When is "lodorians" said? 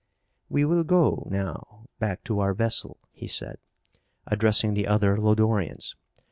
5.15-5.93